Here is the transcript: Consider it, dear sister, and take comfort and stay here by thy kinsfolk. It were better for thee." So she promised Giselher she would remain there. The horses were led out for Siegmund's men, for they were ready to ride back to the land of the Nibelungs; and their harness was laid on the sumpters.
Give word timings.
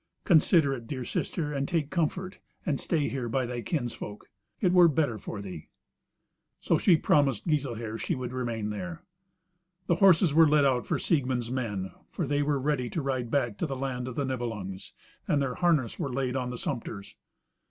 Consider 0.25 0.73
it, 0.73 0.87
dear 0.87 1.05
sister, 1.05 1.53
and 1.53 1.67
take 1.67 1.91
comfort 1.91 2.39
and 2.65 2.79
stay 2.79 3.07
here 3.07 3.29
by 3.29 3.45
thy 3.45 3.61
kinsfolk. 3.61 4.31
It 4.59 4.73
were 4.73 4.87
better 4.87 5.19
for 5.19 5.43
thee." 5.43 5.67
So 6.59 6.79
she 6.79 6.97
promised 6.97 7.45
Giselher 7.47 7.99
she 7.99 8.15
would 8.15 8.33
remain 8.33 8.71
there. 8.71 9.03
The 9.85 9.93
horses 10.01 10.33
were 10.33 10.49
led 10.49 10.65
out 10.65 10.87
for 10.87 10.97
Siegmund's 10.97 11.51
men, 11.51 11.91
for 12.09 12.25
they 12.25 12.41
were 12.41 12.57
ready 12.59 12.89
to 12.89 12.99
ride 12.99 13.29
back 13.29 13.59
to 13.59 13.67
the 13.67 13.75
land 13.77 14.07
of 14.07 14.15
the 14.15 14.25
Nibelungs; 14.25 14.91
and 15.27 15.39
their 15.39 15.53
harness 15.53 15.99
was 15.99 16.11
laid 16.15 16.35
on 16.35 16.49
the 16.49 16.57
sumpters. 16.57 17.13